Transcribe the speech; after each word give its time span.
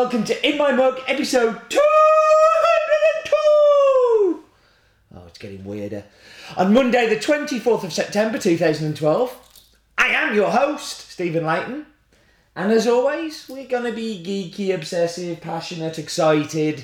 welcome 0.00 0.24
to 0.24 0.48
In 0.48 0.56
My 0.56 0.72
Mug, 0.72 0.98
episode 1.06 1.60
202! 1.68 4.44
Oh, 5.14 5.26
it's 5.26 5.36
getting 5.36 5.62
weirder. 5.62 6.04
On 6.56 6.72
Monday, 6.72 7.06
the 7.06 7.16
24th 7.16 7.84
of 7.84 7.92
September 7.92 8.38
2012, 8.38 9.66
I 9.98 10.06
am 10.06 10.34
your 10.34 10.50
host, 10.50 11.10
Stephen 11.10 11.44
Leighton. 11.44 11.84
And 12.56 12.72
as 12.72 12.86
always, 12.86 13.46
we're 13.46 13.68
going 13.68 13.84
to 13.84 13.92
be 13.92 14.24
geeky, 14.24 14.74
obsessive, 14.74 15.42
passionate, 15.42 15.98
excited, 15.98 16.78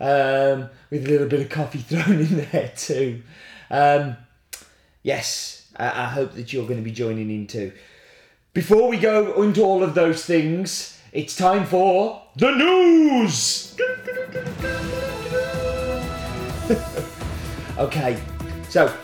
um, 0.00 0.70
with 0.88 1.04
a 1.04 1.10
little 1.10 1.28
bit 1.28 1.40
of 1.40 1.50
coffee 1.50 1.78
thrown 1.80 2.20
in 2.20 2.48
there 2.50 2.72
too. 2.74 3.22
Um, 3.70 4.16
yes, 5.02 5.70
I, 5.76 6.04
I 6.04 6.06
hope 6.06 6.32
that 6.36 6.54
you're 6.54 6.66
going 6.66 6.80
to 6.80 6.82
be 6.82 6.90
joining 6.90 7.28
in 7.28 7.46
too. 7.46 7.72
Before 8.54 8.88
we 8.88 8.96
go 8.96 9.42
into 9.42 9.60
all 9.60 9.82
of 9.82 9.92
those 9.92 10.24
things, 10.24 10.98
it's 11.12 11.36
time 11.36 11.66
for 11.66 12.21
the 12.36 12.50
news! 12.50 13.76
okay, 17.78 18.18
so 18.68 18.94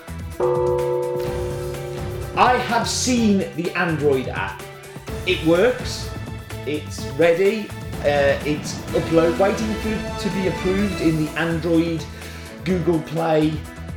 I 2.37 2.57
have 2.57 2.89
seen 2.89 3.39
the 3.57 3.71
Android 3.77 4.29
app. 4.29 4.63
It 5.27 5.45
works. 5.47 6.11
It's 6.67 7.05
ready. 7.19 7.69
Uh, 8.01 8.39
it's 8.47 8.75
upload 8.93 9.39
waiting 9.39 9.75
for 9.75 10.21
to 10.21 10.31
be 10.31 10.49
approved 10.49 11.01
in 11.01 11.25
the 11.25 11.31
Android 11.33 12.05
Google 12.65 13.01
Play 13.01 13.53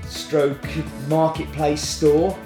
stroke 0.07 0.67
marketplace 1.07 1.81
store 1.81 2.37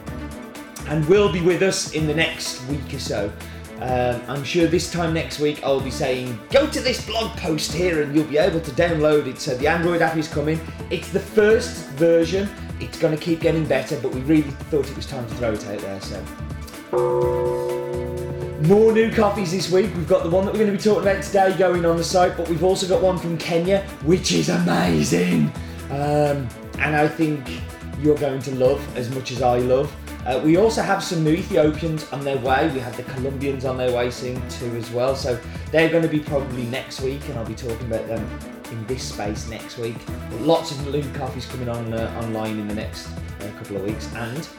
and 0.88 1.04
will 1.08 1.32
be 1.32 1.42
with 1.42 1.64
us 1.64 1.94
in 1.94 2.06
the 2.06 2.14
next 2.14 2.64
week 2.68 2.94
or 2.94 3.00
so. 3.00 3.32
Um, 3.82 4.22
I'm 4.28 4.44
sure 4.44 4.68
this 4.68 4.90
time 4.90 5.14
next 5.14 5.40
week 5.40 5.62
I'll 5.64 5.82
be 5.82 5.92
saying, 5.92 6.40
go 6.50 6.66
to 6.70 6.80
this 6.80 7.06
blog 7.06 7.38
post 7.38 7.74
here 7.74 8.02
and 8.02 8.16
you'll 8.16 8.26
be 8.26 8.38
able 8.38 8.62
to 8.62 8.72
download 8.72 9.28
it. 9.28 9.40
So 9.40 9.56
the 9.56 9.68
Android 9.68 10.02
app 10.02 10.16
is 10.16 10.28
coming. 10.28 10.60
It's 10.90 11.10
the 11.10 11.20
first 11.20 11.88
version. 11.92 12.50
It's 12.80 12.98
going 12.98 13.16
to 13.16 13.22
keep 13.22 13.42
getting 13.42 13.66
better, 13.66 14.00
but 14.02 14.14
we 14.14 14.22
really 14.22 14.50
thought 14.72 14.90
it 14.90 14.96
was 14.96 15.06
time 15.06 15.28
to 15.28 15.36
throw 15.36 15.52
it 15.52 15.66
out 15.66 15.80
there. 15.80 16.02
So 16.02 16.24
more 18.62 18.94
new 18.94 19.12
coffees 19.12 19.52
this 19.52 19.70
week. 19.70 19.94
We've 19.96 20.08
got 20.08 20.24
the 20.24 20.30
one 20.30 20.46
that 20.46 20.54
we're 20.54 20.66
going 20.66 20.72
to 20.72 20.78
be 20.78 20.84
talking 20.84 21.04
about 21.04 21.22
today 21.22 21.56
going 21.58 21.86
on 21.86 21.98
the 21.98 22.04
site, 22.04 22.38
but 22.38 22.48
we've 22.48 22.64
also 22.64 22.88
got 22.88 23.02
one 23.02 23.18
from 23.18 23.38
Kenya, 23.38 23.82
which 24.04 24.32
is 24.32 24.50
amazing. 24.50 25.52
Um, 25.90 26.48
and 26.80 26.96
I 26.96 27.08
think 27.08 27.46
you're 28.00 28.18
going 28.18 28.42
to 28.42 28.56
love 28.56 28.98
as 28.98 29.14
much 29.14 29.32
as 29.32 29.42
I 29.42 29.60
love. 29.60 29.94
Uh, 30.26 30.42
we 30.44 30.58
also 30.58 30.82
have 30.82 31.04
some 31.04 31.24
new 31.24 31.34
Ethiopians 31.34 32.12
on 32.12 32.22
their 32.22 32.38
way. 32.40 32.72
We 32.74 32.80
have 32.80 32.98
the 32.98 33.04
Colombians 33.04 33.64
on 33.64 33.78
their 33.78 33.96
way 33.96 34.10
soon 34.10 34.42
too 34.50 34.76
as 34.76 34.90
well. 34.90 35.16
So 35.16 35.40
they're 35.72 35.90
going 35.90 36.02
to 36.02 36.10
be 36.10 36.20
probably 36.20 36.66
next 36.66 37.02
week, 37.02 37.22
and 37.30 37.38
I'll 37.38 37.46
be 37.46 37.54
talking 37.54 37.86
about 37.86 38.08
them 38.08 38.28
in 38.72 38.88
this 38.88 39.04
space 39.04 39.48
next 39.48 39.78
week. 39.78 39.98
But 40.32 40.42
lots 40.42 40.72
of 40.72 40.92
new 40.92 41.04
coffees 41.14 41.46
coming 41.46 41.70
on 41.70 41.94
uh, 41.94 42.22
online 42.24 42.58
in 42.58 42.68
the 42.68 42.74
next 42.74 43.08
uh, 43.08 43.52
couple 43.60 43.78
of 43.78 43.84
weeks, 43.84 44.12
and 44.16 44.50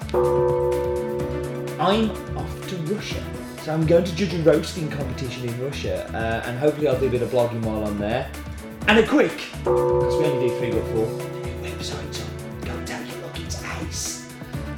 I'm 1.81 2.11
off 2.37 2.69
to 2.69 2.77
Russia. 2.95 3.23
So 3.63 3.75
I'm 3.75 3.85
going 3.85 4.05
to 4.05 4.15
judge 4.15 4.35
a 4.35 4.43
roasting 4.43 4.89
competition 4.89 5.49
in 5.49 5.61
Russia, 5.61 6.09
uh, 6.15 6.49
and 6.49 6.57
hopefully 6.57 6.87
I'll 6.87 7.01
do 7.01 7.09
a 7.09 7.11
bit 7.11 7.23
of 7.23 7.31
blogging 7.31 7.65
while 7.65 7.85
I'm 7.85 7.99
there. 7.99 8.31
And 8.87 9.01
a 9.01 9.07
quick, 9.07 9.37
because 9.65 10.17
we 10.17 10.27
only 10.27 10.49
do 10.49 10.59
three 10.59 10.71
but 10.71 10.85
four, 10.93 11.26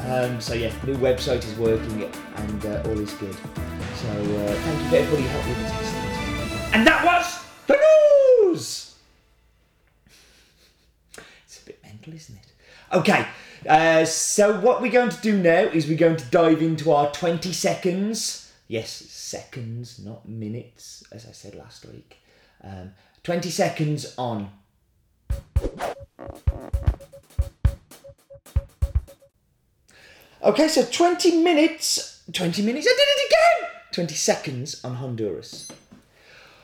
Um, 0.08 0.40
so 0.40 0.54
yeah, 0.54 0.72
new 0.84 0.96
website 0.96 1.44
is 1.44 1.54
working 1.56 2.10
and 2.36 2.66
uh, 2.66 2.82
all 2.86 2.98
is 2.98 3.12
good. 3.14 3.34
So 3.34 4.08
uh, 4.08 4.54
thank 4.54 4.92
you 4.92 4.98
everybody 4.98 5.22
who 5.22 5.28
helped 5.28 5.48
with 5.48 5.58
the 5.58 5.64
testing. 5.64 6.74
And 6.74 6.86
that 6.86 7.04
was 7.04 7.44
the 7.66 7.78
news! 8.46 8.96
It's 11.44 11.62
a 11.62 11.66
bit 11.66 11.82
mental, 11.82 12.14
isn't 12.14 12.36
it? 12.36 12.52
Okay, 12.92 13.26
uh, 13.68 14.04
so 14.04 14.58
what 14.60 14.80
we're 14.80 14.92
going 14.92 15.10
to 15.10 15.20
do 15.20 15.36
now 15.36 15.60
is 15.60 15.86
we're 15.86 15.98
going 15.98 16.16
to 16.16 16.26
dive 16.26 16.62
into 16.62 16.90
our 16.92 17.10
20 17.12 17.52
seconds 17.52 18.48
Yes, 18.68 18.90
seconds, 18.90 19.98
not 19.98 20.28
minutes, 20.28 21.02
as 21.10 21.26
I 21.26 21.32
said 21.32 21.54
last 21.54 21.86
week. 21.86 22.18
Um, 22.62 22.92
20 23.24 23.48
seconds 23.48 24.14
on. 24.18 24.50
Okay, 30.42 30.68
so 30.68 30.84
20 30.84 31.42
minutes. 31.42 32.22
20 32.32 32.62
minutes? 32.62 32.86
I 32.86 32.90
did 32.90 33.00
it 33.00 33.26
again! 33.26 33.70
20 33.90 34.14
seconds 34.14 34.84
on 34.84 34.94
Honduras. 34.94 35.68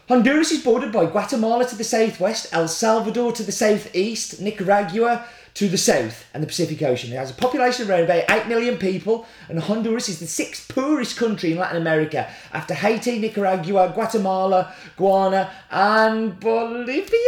Honduras 0.08 0.52
is 0.52 0.62
bordered 0.62 0.92
by 0.92 1.06
Guatemala 1.06 1.66
to 1.66 1.74
the 1.74 1.82
southwest, 1.82 2.46
El 2.52 2.68
Salvador 2.68 3.32
to 3.32 3.42
the 3.42 3.50
southeast, 3.50 4.40
Nicaragua 4.40 5.26
to 5.54 5.68
the 5.68 5.78
south 5.78 6.24
and 6.34 6.42
the 6.42 6.46
Pacific 6.46 6.82
Ocean. 6.82 7.12
It 7.12 7.16
has 7.16 7.30
a 7.30 7.34
population 7.34 7.84
of 7.84 7.90
around 7.90 8.04
about 8.04 8.30
8 8.30 8.46
million 8.46 8.76
people, 8.76 9.26
and 9.48 9.58
Honduras 9.58 10.08
is 10.08 10.20
the 10.20 10.26
sixth 10.26 10.68
poorest 10.68 11.16
country 11.16 11.52
in 11.52 11.58
Latin 11.58 11.80
America 11.80 12.30
after 12.52 12.74
Haiti, 12.74 13.18
Nicaragua, 13.18 13.90
Guatemala, 13.92 14.72
Guyana, 14.96 15.50
and 15.70 16.38
Bolivia. 16.38 17.18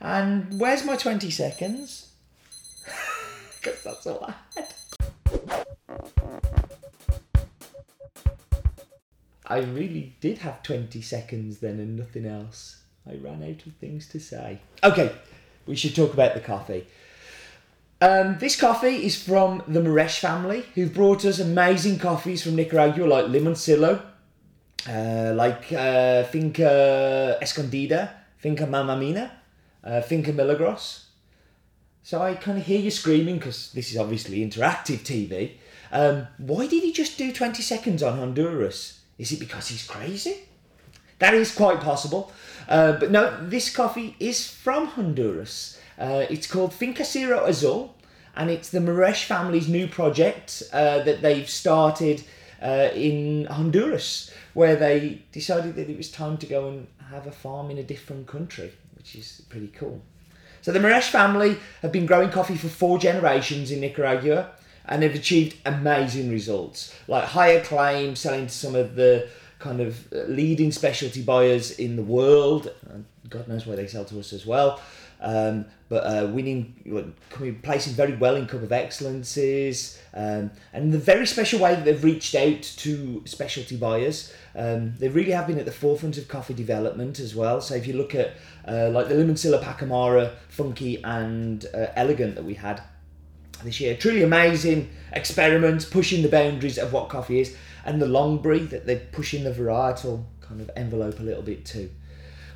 And 0.00 0.58
where's 0.58 0.84
my 0.86 0.96
20 0.96 1.30
seconds? 1.30 2.06
Because 3.60 3.82
that's 3.82 4.06
all 4.06 4.24
I. 4.24 4.32
I 9.50 9.58
really 9.58 10.14
did 10.20 10.38
have 10.38 10.62
20 10.62 11.02
seconds 11.02 11.58
then 11.58 11.80
and 11.80 11.96
nothing 11.96 12.24
else. 12.24 12.82
I 13.04 13.16
ran 13.16 13.42
out 13.42 13.66
of 13.66 13.72
things 13.80 14.06
to 14.10 14.20
say. 14.20 14.60
Okay, 14.84 15.12
we 15.66 15.74
should 15.74 15.96
talk 15.96 16.14
about 16.14 16.34
the 16.34 16.40
coffee. 16.40 16.86
Um, 18.00 18.38
this 18.38 18.58
coffee 18.58 19.04
is 19.04 19.20
from 19.20 19.62
the 19.66 19.80
Mierisch 19.80 20.20
family, 20.20 20.64
who've 20.74 20.94
brought 20.94 21.24
us 21.24 21.40
amazing 21.40 21.98
coffees 21.98 22.44
from 22.44 22.54
Nicaragua, 22.56 23.06
like 23.06 23.26
Limoncillo, 23.26 24.00
uh, 24.88 25.32
like 25.34 25.72
uh, 25.72 26.22
Finca 26.24 27.38
Escondida, 27.42 28.10
Finca 28.38 28.66
Mamamina, 28.66 29.30
uh, 29.84 30.00
Finca 30.00 30.32
Milagros. 30.32 31.09
So 32.02 32.22
I 32.22 32.34
kind 32.34 32.58
of 32.58 32.66
hear 32.66 32.80
you 32.80 32.90
screaming 32.90 33.36
because 33.36 33.72
this 33.72 33.90
is 33.90 33.98
obviously 33.98 34.38
interactive 34.46 35.00
TV. 35.00 35.52
Um, 35.92 36.28
why 36.38 36.66
did 36.66 36.82
he 36.82 36.92
just 36.92 37.18
do 37.18 37.32
20 37.32 37.62
seconds 37.62 38.02
on 38.02 38.18
Honduras? 38.18 39.00
Is 39.18 39.32
it 39.32 39.40
because 39.40 39.68
he's 39.68 39.86
crazy? 39.86 40.36
That 41.18 41.34
is 41.34 41.54
quite 41.54 41.80
possible. 41.80 42.32
Uh, 42.68 42.92
but 42.92 43.10
no, 43.10 43.46
this 43.46 43.74
coffee 43.74 44.16
is 44.18 44.48
from 44.48 44.86
Honduras. 44.86 45.78
Uh, 45.98 46.24
it's 46.30 46.46
called 46.46 46.72
Finca 46.72 47.04
Cerro 47.04 47.44
Azul, 47.44 47.94
and 48.34 48.48
it's 48.48 48.70
the 48.70 48.78
Mierisch 48.78 49.24
family's 49.24 49.68
new 49.68 49.86
project 49.86 50.62
uh, 50.72 51.02
that 51.02 51.20
they've 51.20 51.48
started 51.48 52.24
uh, 52.62 52.88
in 52.94 53.44
Honduras, 53.46 54.32
where 54.54 54.76
they 54.76 55.22
decided 55.32 55.74
that 55.76 55.90
it 55.90 55.96
was 55.96 56.10
time 56.10 56.38
to 56.38 56.46
go 56.46 56.68
and 56.68 56.86
have 57.10 57.26
a 57.26 57.32
farm 57.32 57.70
in 57.70 57.76
a 57.76 57.82
different 57.82 58.26
country, 58.26 58.72
which 58.96 59.14
is 59.14 59.42
pretty 59.50 59.68
cool. 59.68 60.00
So 60.62 60.72
the 60.72 60.78
Mierisch 60.78 61.10
family 61.10 61.58
have 61.82 61.92
been 61.92 62.06
growing 62.06 62.30
coffee 62.30 62.56
for 62.56 62.68
four 62.68 62.98
generations 62.98 63.70
in 63.70 63.80
Nicaragua, 63.80 64.50
and 64.84 65.02
they've 65.02 65.14
achieved 65.14 65.56
amazing 65.64 66.30
results, 66.30 66.94
like 67.08 67.24
high 67.24 67.48
acclaim, 67.48 68.16
selling 68.16 68.46
to 68.46 68.52
some 68.52 68.74
of 68.74 68.94
the 68.94 69.28
kind 69.58 69.80
of 69.80 70.12
uh, 70.12 70.22
leading 70.22 70.72
specialty 70.72 71.22
buyers 71.22 71.70
in 71.72 71.96
the 71.96 72.02
world. 72.02 72.72
Uh, 72.88 72.98
God 73.28 73.46
knows 73.46 73.66
why 73.66 73.76
they 73.76 73.86
sell 73.86 74.04
to 74.06 74.18
us 74.18 74.32
as 74.32 74.46
well. 74.46 74.80
Um, 75.20 75.66
but 75.90 76.04
uh, 76.04 76.28
winning, 76.28 77.04
placing 77.62 77.94
very 77.94 78.14
well 78.14 78.36
in 78.36 78.46
Cup 78.46 78.62
of 78.62 78.72
Excellences, 78.72 80.00
um, 80.14 80.50
and 80.72 80.92
the 80.92 80.98
very 80.98 81.26
special 81.26 81.58
way 81.58 81.74
that 81.74 81.84
they've 81.84 82.02
reached 82.02 82.34
out 82.34 82.62
to 82.62 83.22
specialty 83.26 83.76
buyers. 83.76 84.32
Um, 84.54 84.94
they 84.98 85.08
really 85.08 85.32
have 85.32 85.46
been 85.46 85.58
at 85.58 85.66
the 85.66 85.72
forefront 85.72 86.16
of 86.16 86.28
coffee 86.28 86.54
development 86.54 87.18
as 87.18 87.34
well. 87.34 87.60
So 87.60 87.74
if 87.74 87.86
you 87.86 87.94
look 87.94 88.14
at 88.14 88.34
uh, 88.66 88.90
like 88.90 89.08
the 89.08 89.14
Limoncillo 89.14 89.62
Pacamara, 89.62 90.32
Funky 90.48 91.02
and 91.02 91.66
uh, 91.74 91.86
Elegant 91.96 92.36
that 92.36 92.44
we 92.44 92.54
had 92.54 92.82
this 93.64 93.80
year, 93.80 93.96
truly 93.96 94.22
amazing 94.22 94.88
experiments 95.12 95.84
pushing 95.84 96.22
the 96.22 96.28
boundaries 96.28 96.78
of 96.78 96.92
what 96.92 97.08
coffee 97.08 97.40
is, 97.40 97.56
and 97.84 98.00
the 98.00 98.06
Longbri 98.06 98.70
that 98.70 98.86
they're 98.86 99.06
pushing 99.12 99.44
the 99.44 99.50
varietal 99.50 100.24
kind 100.40 100.60
of 100.60 100.70
envelope 100.76 101.18
a 101.20 101.22
little 101.22 101.42
bit 101.42 101.64
too. 101.64 101.90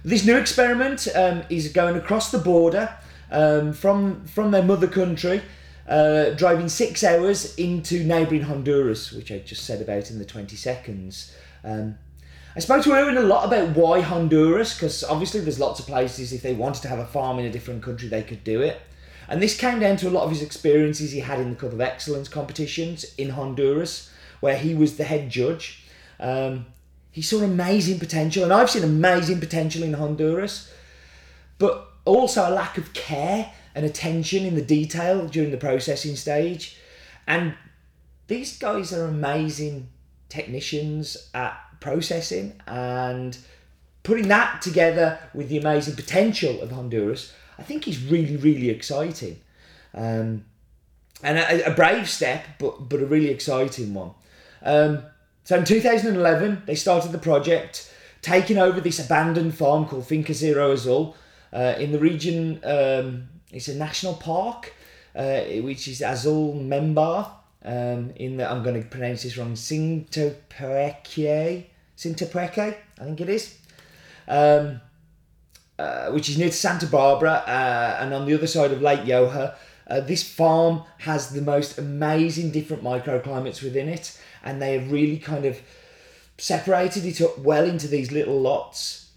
This 0.07 0.27
new 0.27 0.37
experiment 0.37 1.09
um, 1.15 1.45
is 1.49 1.73
going 1.73 1.97
across 1.97 2.31
the 2.31 2.37
border 2.37 2.95
um, 3.31 3.73
from 3.73 4.27
from 4.27 4.51
their 4.51 4.63
mother 4.63 4.87
country, 4.87 5.41
uh, 5.89 6.31
driving 6.31 6.69
six 6.69 7.03
hours 7.03 7.55
into 7.55 8.05
neighbouring 8.05 8.43
Honduras, 8.43 9.13
which 9.13 9.33
I 9.33 9.39
just 9.39 9.65
said 9.65 9.81
about 9.81 10.11
in 10.11 10.19
the 10.19 10.27
twenty 10.27 10.57
seconds. 10.57 11.35
Um, 11.65 11.97
I 12.55 12.61
spoke 12.61 12.85
to 12.85 12.93
Erwin 12.93 13.17
a 13.17 13.23
lot 13.23 13.47
about 13.47 13.75
why 13.75 14.03
Honduras, 14.03 14.75
because 14.75 15.03
obviously 15.05 15.41
there's 15.41 15.59
lots 15.59 15.81
of 15.81 15.87
places 15.87 16.35
if 16.35 16.43
they 16.43 16.53
wanted 16.53 16.83
to 16.83 16.89
have 16.89 16.99
a 16.99 17.07
farm 17.07 17.39
in 17.39 17.47
a 17.47 17.51
different 17.51 17.83
country 17.83 18.07
they 18.07 18.23
could 18.23 18.45
do 18.45 18.61
it. 18.61 18.83
And 19.27 19.43
this 19.43 19.57
came 19.57 19.81
down 19.81 19.97
to 19.97 20.09
a 20.09 20.11
lot 20.11 20.25
of 20.25 20.31
his 20.31 20.43
experiences 20.43 21.13
he 21.13 21.21
had 21.21 21.41
in 21.41 21.49
the 21.49 21.57
Cup 21.57 21.73
of 21.73 21.81
Excellence 21.81 22.29
competitions 22.29 23.07
in 23.17 23.31
Honduras, 23.31 24.11
where 24.41 24.59
he 24.59 24.75
was 24.75 24.99
the 24.99 25.05
head 25.05 25.31
judge. 25.31 25.83
Um, 26.21 26.67
he 27.15 27.23
saw 27.23 27.43
amazing 27.43 28.01
potential, 28.01 28.43
and 28.43 28.53
I've 28.53 28.69
seen 28.69 28.83
amazing 28.83 29.39
potential 29.39 29.85
in 29.85 29.93
Honduras, 29.93 30.69
but 31.59 31.93
also 32.05 32.49
a 32.49 32.51
lack 32.51 32.77
of 32.77 32.93
care 32.93 33.53
and 33.73 33.87
attention 33.87 34.45
in 34.45 34.57
the 34.57 34.63
detail 34.63 35.29
during 35.29 35.53
the 35.53 35.57
processing 35.57 36.17
stage. 36.17 36.77
And 37.25 37.55
these 38.27 38.59
guys 38.59 38.93
are 38.93 39.05
amazing 39.05 39.91
technicians 40.29 41.31
at 41.33 41.57
processing 41.79 42.61
and 42.67 43.39
putting 44.03 44.27
that 44.27 44.61
together 44.61 45.21
with 45.33 45.49
the 45.49 45.59
amazing 45.59 45.95
potential 45.95 46.61
of 46.63 46.73
Honduras, 46.73 47.33
I 47.61 47.63
think 47.63 47.87
is 47.87 48.05
really, 48.05 48.37
really 48.37 48.71
exciting. 48.71 49.39
Um, 49.95 50.47
and 51.23 51.39
a, 51.39 51.71
a, 51.71 51.75
brave 51.77 52.11
step, 52.11 52.45
but, 52.59 52.89
but 52.89 53.01
a 53.01 53.07
really 53.07 53.31
exciting 53.31 53.95
one. 53.95 54.11
Um, 54.65 55.05
so 55.45 55.59
in 55.59 55.65
2011, 55.65 56.63
they 56.65 56.75
started 56.75 57.13
the 57.13 57.19
project, 57.19 57.93
taking 58.23 58.57
over 58.57 58.81
this 58.81 58.99
abandoned 58.99 59.55
farm 59.55 59.85
called 59.87 60.07
Finca 60.07 60.33
Cerro 60.33 60.73
Azul 60.73 61.15
uh, 61.53 61.75
in 61.79 61.93
the 61.93 61.99
region. 61.99 62.61
Um, 62.65 63.29
it's 63.53 63.69
a 63.69 63.75
national 63.75 64.15
park, 64.15 64.73
uh, 65.15 65.41
which 65.61 65.87
is 65.87 66.01
Azul 66.01 66.55
Meámbar. 66.55 67.29
Um, 67.63 68.13
in 68.17 68.39
the, 68.39 68.51
I'm 68.51 68.63
going 68.63 68.83
to 68.83 68.89
pronounce 68.89 69.23
this 69.23 69.37
wrong, 69.37 69.53
Sintopeque, 69.53 70.07
Sintopeque, 71.97 72.77
I 72.99 73.05
think 73.05 73.21
it 73.21 73.29
is, 73.29 73.59
um, 74.29 74.81
uh, 75.79 76.11
which 76.11 76.29
is 76.29 76.39
near 76.39 76.51
Santa 76.51 76.87
Barbara 76.87 77.43
uh, 77.47 77.99
and 78.01 78.13
on 78.13 78.27
the 78.27 78.35
other 78.35 78.47
side 78.47 78.73
of 78.73 78.83
Lake 78.83 79.01
Yojoa. 79.01 79.55
Uh, 79.87 80.01
this 80.01 80.23
farm 80.23 80.83
has 80.99 81.31
the 81.31 81.43
most 81.43 81.79
amazing 81.79 82.51
different 82.51 82.83
microclimates 82.83 83.63
within 83.63 83.89
it, 83.89 84.19
and 84.43 84.61
they 84.61 84.79
have 84.79 84.91
really 84.91 85.19
kind 85.19 85.45
of 85.45 85.61
separated 86.39 87.05
it 87.05 87.21
up 87.21 87.39
well 87.39 87.65
into 87.65 87.87
these 87.87 88.11
little 88.11 88.41
lots. 88.41 89.11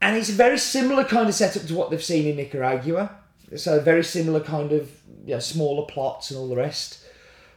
And 0.00 0.16
it's 0.16 0.28
a 0.28 0.32
very 0.32 0.58
similar 0.58 1.04
kind 1.04 1.28
of 1.28 1.34
setup 1.34 1.66
to 1.66 1.74
what 1.74 1.90
they've 1.90 2.02
seen 2.02 2.26
in 2.26 2.36
Nicaragua. 2.36 3.16
So 3.56 3.80
very 3.80 4.04
similar 4.04 4.40
kind 4.40 4.72
of 4.72 4.90
you 5.24 5.34
know, 5.34 5.40
smaller 5.40 5.86
plots 5.86 6.30
and 6.30 6.38
all 6.38 6.48
the 6.48 6.56
rest. 6.56 7.04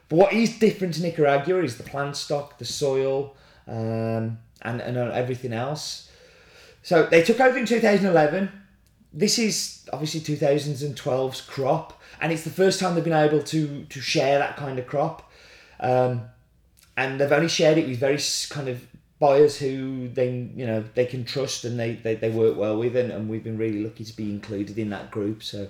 But 0.07 0.15
what 0.15 0.33
is 0.33 0.57
different 0.57 0.95
to 0.95 1.01
Nicaragua 1.01 1.63
is 1.63 1.77
the 1.77 1.83
plant 1.83 2.15
stock, 2.15 2.57
the 2.57 2.65
soil, 2.65 3.35
um, 3.67 4.39
and, 4.61 4.81
and 4.81 4.97
everything 4.97 5.53
else. 5.53 6.09
So 6.83 7.05
they 7.05 7.23
took 7.23 7.39
over 7.39 7.57
in 7.57 7.65
2011. 7.65 8.51
This 9.11 9.39
is 9.39 9.87
obviously 9.91 10.19
2012's 10.21 11.41
crop, 11.41 11.99
and 12.21 12.31
it's 12.31 12.43
the 12.43 12.49
first 12.49 12.79
time 12.79 12.95
they've 12.95 13.03
been 13.03 13.13
able 13.13 13.41
to 13.43 13.85
to 13.85 14.01
share 14.01 14.39
that 14.39 14.55
kind 14.57 14.77
of 14.77 14.85
crop. 14.87 15.31
Um, 15.79 16.29
and 16.95 17.19
they've 17.19 17.31
only 17.31 17.47
shared 17.47 17.77
it 17.77 17.87
with 17.87 17.97
very 17.97 18.19
kind 18.49 18.67
of 18.67 18.85
buyers 19.19 19.57
who 19.57 20.09
they 20.09 20.49
you 20.55 20.65
know 20.65 20.83
they 20.95 21.05
can 21.05 21.23
trust 21.25 21.65
and 21.65 21.79
they, 21.79 21.93
they, 21.95 22.15
they 22.15 22.29
work 22.29 22.57
well 22.57 22.77
with 22.77 22.95
and, 22.95 23.11
and 23.11 23.29
we've 23.29 23.43
been 23.43 23.57
really 23.57 23.83
lucky 23.83 24.03
to 24.03 24.15
be 24.15 24.29
included 24.29 24.77
in 24.77 24.89
that 24.89 25.11
group 25.11 25.43
so. 25.43 25.67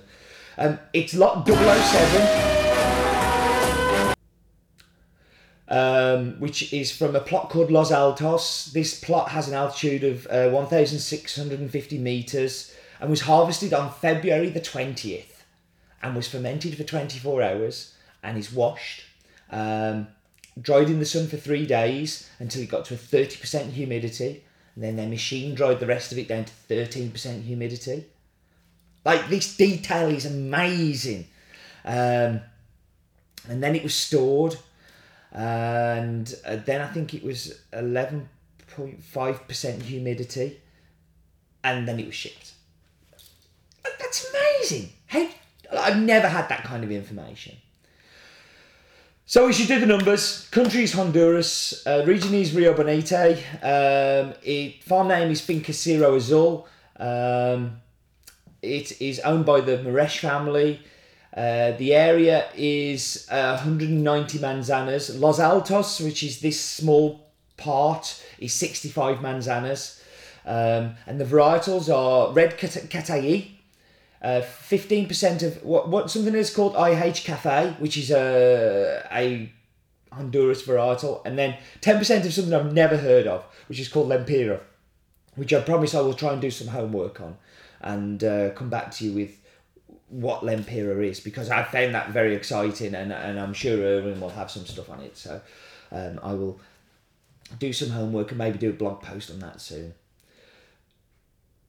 Um, 0.58 0.78
it's 0.92 1.14
lot 1.14 1.46
007 1.46 2.56
um, 5.68 6.40
which 6.40 6.72
is 6.72 6.94
from 6.94 7.14
a 7.14 7.20
plot 7.20 7.48
called 7.48 7.70
Los 7.70 7.92
Altos. 7.92 8.72
This 8.74 8.98
plot 8.98 9.30
has 9.30 9.48
an 9.48 9.54
altitude 9.54 10.02
of 10.04 10.26
uh, 10.26 10.50
1650 10.50 11.98
meters 11.98 12.74
and 13.00 13.10
was 13.10 13.22
harvested 13.22 13.72
on 13.72 13.90
February 13.90 14.50
the 14.50 14.60
20th 14.60 15.42
and 16.02 16.14
was 16.14 16.28
fermented 16.28 16.76
for 16.76 16.84
24 16.84 17.42
hours 17.42 17.94
and 18.22 18.38
is 18.38 18.52
washed 18.52 19.02
um, 19.50 20.06
dried 20.60 20.88
in 20.88 20.98
the 20.98 21.06
sun 21.06 21.28
for 21.28 21.36
three 21.36 21.66
days 21.66 22.28
until 22.38 22.62
it 22.62 22.68
got 22.68 22.84
to 22.86 22.94
a 22.94 22.98
30% 22.98 23.70
humidity. 23.70 24.42
And 24.74 24.82
then 24.84 24.96
their 24.96 25.08
machine 25.08 25.54
dried 25.54 25.78
the 25.80 25.86
rest 25.86 26.12
of 26.12 26.18
it 26.18 26.28
down 26.28 26.44
to 26.44 26.52
13% 26.68 27.42
humidity. 27.42 28.04
Like, 29.04 29.28
this 29.28 29.56
detail 29.56 30.08
is 30.08 30.26
amazing. 30.26 31.26
Um, 31.84 32.42
and 33.48 33.62
then 33.62 33.74
it 33.74 33.82
was 33.82 33.94
stored. 33.94 34.56
And 35.32 36.34
uh, 36.44 36.56
then 36.56 36.82
I 36.82 36.88
think 36.88 37.14
it 37.14 37.24
was 37.24 37.60
11.5% 37.72 39.82
humidity. 39.82 40.60
And 41.64 41.88
then 41.88 41.98
it 41.98 42.04
was 42.06 42.14
shipped. 42.14 42.52
That's 44.10 44.26
amazing. 44.34 44.88
Hey, 45.06 45.30
I've 45.72 46.02
never 46.02 46.26
had 46.26 46.48
that 46.48 46.64
kind 46.64 46.82
of 46.82 46.90
information. 46.90 47.56
So 49.24 49.46
we 49.46 49.52
should 49.52 49.68
do 49.68 49.78
the 49.78 49.86
numbers. 49.86 50.48
Country 50.50 50.82
is 50.82 50.92
Honduras. 50.94 51.86
Uh, 51.86 52.02
region 52.04 52.34
is 52.34 52.52
Rio 52.52 52.74
Bonito. 52.74 53.34
Um, 53.62 54.34
it, 54.42 54.82
farm 54.82 55.06
name 55.06 55.30
is 55.30 55.40
Finca 55.40 55.72
Cerro 55.72 56.16
Azul. 56.16 56.66
Um, 56.96 57.80
it 58.60 59.00
is 59.00 59.20
owned 59.20 59.46
by 59.46 59.60
the 59.60 59.78
Mierisch 59.78 60.18
family. 60.18 60.80
Uh, 61.32 61.70
the 61.78 61.94
area 61.94 62.48
is 62.56 63.28
uh, 63.30 63.58
190 63.58 64.38
manzanas. 64.40 65.20
Los 65.20 65.38
Altos, 65.38 66.00
which 66.00 66.24
is 66.24 66.40
this 66.40 66.60
small 66.60 67.30
part, 67.56 68.20
is 68.40 68.52
65 68.54 69.18
manzanas. 69.18 70.02
Um, 70.44 70.96
and 71.06 71.20
the 71.20 71.24
varietals 71.24 71.88
are 71.94 72.32
Red 72.32 72.58
Catuai, 72.58 73.59
uh, 74.22 74.40
fifteen 74.42 75.08
percent 75.08 75.42
of 75.42 75.62
what 75.64 75.88
what 75.88 76.10
something 76.10 76.34
is 76.34 76.54
called 76.54 76.74
IH 76.76 77.22
Cafe, 77.24 77.76
which 77.78 77.96
is 77.96 78.10
a 78.10 79.06
a 79.12 79.52
Honduras 80.12 80.62
varietal, 80.62 81.24
and 81.24 81.38
then 81.38 81.56
ten 81.80 81.98
percent 81.98 82.26
of 82.26 82.32
something 82.32 82.54
I've 82.54 82.72
never 82.72 82.96
heard 82.96 83.26
of, 83.26 83.44
which 83.68 83.80
is 83.80 83.88
called 83.88 84.08
Lempira, 84.08 84.60
which 85.36 85.52
I 85.52 85.60
promise 85.60 85.94
I 85.94 86.00
will 86.00 86.14
try 86.14 86.32
and 86.32 86.40
do 86.40 86.50
some 86.50 86.68
homework 86.68 87.20
on, 87.20 87.36
and 87.80 88.22
uh, 88.22 88.50
come 88.50 88.68
back 88.68 88.90
to 88.92 89.04
you 89.04 89.12
with 89.12 89.36
what 90.08 90.42
Lempira 90.42 91.06
is 91.06 91.20
because 91.20 91.50
I 91.50 91.62
found 91.62 91.94
that 91.94 92.10
very 92.10 92.34
exciting, 92.34 92.94
and 92.94 93.12
and 93.12 93.38
I'm 93.40 93.54
sure 93.54 93.78
Erwin 93.78 94.20
will 94.20 94.30
have 94.30 94.50
some 94.50 94.66
stuff 94.66 94.90
on 94.90 95.00
it. 95.00 95.16
So 95.16 95.40
um, 95.92 96.20
I 96.22 96.34
will 96.34 96.60
do 97.58 97.72
some 97.72 97.90
homework 97.90 98.30
and 98.30 98.38
maybe 98.38 98.58
do 98.58 98.70
a 98.70 98.74
blog 98.74 99.02
post 99.02 99.30
on 99.30 99.40
that 99.40 99.60
soon. 99.60 99.94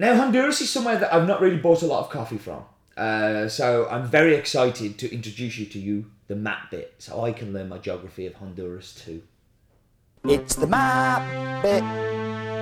Now, 0.02 0.16
Honduras 0.16 0.60
is 0.62 0.72
somewhere 0.72 0.98
that 0.98 1.14
I've 1.14 1.28
not 1.28 1.42
really 1.42 1.58
bought 1.58 1.84
a 1.84 1.86
lot 1.86 2.00
of 2.00 2.10
coffee 2.10 2.40
from. 2.40 2.64
Uh, 2.98 3.48
so 3.48 3.88
I'm 3.88 4.08
very 4.08 4.34
excited 4.34 4.98
to 4.98 5.14
introduce 5.14 5.60
you 5.60 5.68
to 5.68 5.78
you 5.78 6.10
the 6.28 6.36
map 6.36 6.72
bit 6.72 6.96
so 6.98 7.24
I 7.24 7.34
can 7.34 7.54
learn 7.54 7.70
my 7.70 7.78
geography 7.78 8.26
of 8.26 8.34
Honduras 8.34 8.96
too. 8.96 9.22
It's 10.24 10.56
the 10.56 10.66
map 10.66 11.22
bit. 11.62 11.84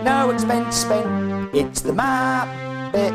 No 0.04 0.32
expense 0.32 0.76
spent. 0.76 1.56
It's 1.56 1.80
the 1.80 1.94
map 1.94 2.92
bit. 2.92 3.14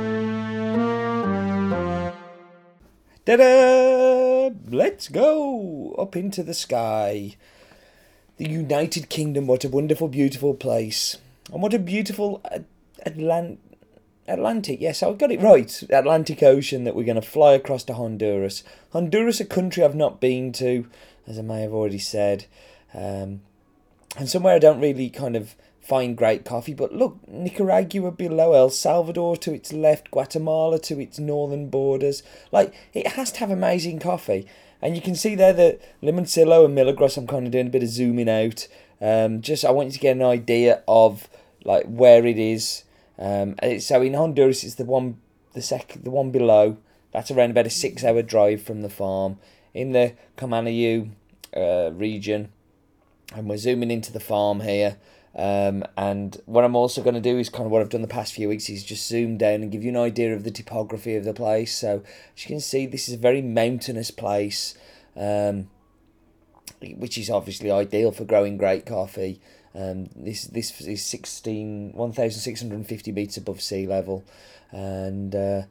Ta-da! 3.27 4.53
Let's 4.71 5.09
go 5.09 5.97
up 5.99 6.17
into 6.17 6.43
the 6.43 6.55
sky. 6.55 7.37
The 8.39 8.49
United 8.49 9.11
Kingdom, 9.11 9.47
what 9.47 9.65
a 9.65 9.69
wonderful, 9.69 10.09
beautiful 10.09 10.55
place. 10.55 11.19
And 11.53 11.61
what 11.61 11.75
a 11.75 11.79
beautiful 11.79 12.43
Atlantic 13.05 13.59
Atlantic, 14.27 14.81
yes, 14.81 15.03
I 15.03 15.13
got 15.13 15.31
it 15.31 15.41
right. 15.41 15.83
Atlantic 15.91 16.43
Ocean 16.43 16.85
that 16.85 16.97
we're 16.97 17.05
going 17.05 17.17
to 17.17 17.23
fly 17.23 17.53
across 17.53 17.85
to 17.85 17.95
Honduras. 17.95 18.65
Honduras, 18.93 19.41
a 19.41 19.45
country 19.45 19.85
I've 19.85 19.95
not 19.95 20.21
been 20.21 20.53
to, 20.53 20.87
as 21.27 21.39
I 21.39 21.43
may 21.43 21.61
have 21.61 21.73
already 21.73 21.99
said, 21.99 22.47
um, 22.95 23.43
and 24.17 24.29
somewhere 24.29 24.55
I 24.55 24.59
don't 24.59 24.81
really 24.81 25.11
kind 25.11 25.37
of 25.37 25.55
find 25.83 26.17
great 26.17 26.45
coffee. 26.45 26.73
But 26.73 26.95
look, 26.95 27.19
Nicaragua 27.29 28.11
below, 28.13 28.55
El 28.55 28.71
Salvador 28.71 29.37
to 29.39 29.53
its 29.53 29.73
left, 29.73 30.11
Guatemala 30.11 30.79
to 30.81 31.01
its 31.01 31.19
northern 31.19 31.69
borders. 31.69 32.23
Like, 32.51 32.73
it 32.95 33.09
has 33.09 33.31
to 33.33 33.41
have 33.41 33.51
amazing 33.51 33.99
coffee. 33.99 34.47
And 34.81 34.97
you 34.97 35.03
can 35.03 35.15
see 35.15 35.35
there 35.35 35.53
that 35.53 35.81
Limoncillo 36.03 36.65
and 36.65 36.75
Milagros, 36.75 37.17
I'm 37.17 37.27
kind 37.27 37.47
of 37.47 37.53
doing 37.53 37.67
a 37.67 37.71
bit 37.71 37.83
of 37.83 37.89
zooming 37.89 38.29
out. 38.29 38.69
Um, 39.01 39.43
just, 39.43 39.65
I 39.65 39.71
want 39.71 39.89
you 39.89 39.93
to 39.93 39.99
get 39.99 40.17
an 40.17 40.23
idea 40.23 40.83
of 40.89 41.29
like 41.65 41.85
where 41.87 42.25
it 42.27 42.39
is 42.39 42.84
um, 43.19 43.57
so 43.79 44.03
in 44.03 44.15
Honduras, 44.15 44.65
it's 44.65 44.75
the 44.75 44.85
one, 44.85 45.19
the 45.53 45.63
sec, 45.63 45.97
the 46.03 46.11
one 46.11 46.31
below. 46.31 46.79
That's 47.13 47.31
around 47.31 47.51
about 47.51 47.67
a 47.67 47.71
six-hour 47.71 48.23
drive 48.23 48.63
from 48.63 48.83
the 48.83 48.91
farm 48.91 49.39
in 49.73 49.93
the 49.93 50.15
Comanayu 50.37 51.11
uh, 51.57 51.91
region, 51.93 52.51
and 53.35 53.49
we're 53.49 53.57
zooming 53.57 53.91
into 53.91 54.13
the 54.13 54.21
farm 54.21 54.61
here. 54.61 54.97
Um, 55.37 55.83
and 55.97 56.41
what 56.47 56.65
I'm 56.65 56.77
also 56.77 57.03
going 57.03 57.15
to 57.15 57.21
do 57.21 57.39
is 57.39 57.49
kind 57.49 57.67
of 57.67 57.73
what 57.73 57.83
I've 57.83 57.89
done 57.89 58.03
the 58.03 58.09
past 58.09 58.35
few 58.35 58.49
weeks 58.49 58.69
is 58.69 58.85
just 58.85 59.09
zoom 59.09 59.37
down 59.37 59.63
and 59.63 59.73
give 59.73 59.83
you 59.83 59.91
an 59.91 59.97
idea 59.97 60.33
of 60.33 60.45
the 60.45 60.51
topography 60.51 61.17
of 61.17 61.25
the 61.25 61.35
place. 61.35 61.77
So 61.77 62.05
as 62.37 62.45
you 62.45 62.49
can 62.49 62.61
see, 62.61 62.87
this 62.87 63.09
is 63.09 63.15
a 63.15 63.19
very 63.19 63.43
mountainous 63.43 64.13
place, 64.13 64.77
um, 65.17 65.69
which 66.81 67.19
is 67.19 67.31
obviously 67.31 67.71
ideal 67.71 68.13
for 68.13 68.25
growing 68.25 68.57
great 68.57 68.87
coffee. 68.87 69.41
Um, 69.75 70.09
this 70.15 70.45
this 70.45 70.81
is 70.81 71.05
16, 71.05 71.93
1,650 71.95 73.13
metres 73.13 73.37
above 73.37 73.61
sea 73.61 73.87
level. 73.87 74.25
And 74.71 75.35
uh, 75.35 75.63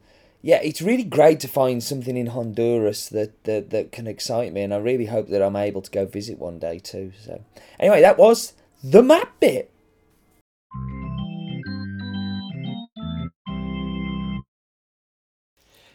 yeah, 0.42 0.60
it's 0.62 0.82
really 0.82 1.06
great 1.06 1.40
to 1.40 1.48
find 1.48 1.82
something 1.82 2.18
in 2.18 2.28
Honduras 2.28 3.08
that, 3.10 3.44
that, 3.46 3.70
that 3.70 3.94
can 3.94 4.08
excite 4.08 4.52
me. 4.52 4.62
And 4.62 4.74
I 4.74 4.78
really 4.78 5.06
hope 5.06 5.30
that 5.30 5.42
I'm 5.42 5.56
able 5.56 5.82
to 5.82 5.90
go 5.90 6.06
visit 6.06 6.38
one 6.38 6.60
day 6.60 6.80
too. 6.80 7.14
So 7.24 7.44
anyway, 7.80 8.02
that 8.02 8.18
was 8.18 8.54
the 8.84 9.02
map 9.02 9.40
bit. 9.40 9.72